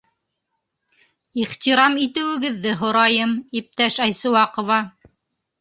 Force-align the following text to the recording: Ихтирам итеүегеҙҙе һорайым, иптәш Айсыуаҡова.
Ихтирам 1.41 1.99
итеүегеҙҙе 2.05 2.73
һорайым, 2.81 3.37
иптәш 3.61 3.99
Айсыуаҡова. 4.07 4.81